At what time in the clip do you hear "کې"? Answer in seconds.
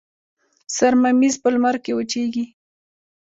1.83-1.91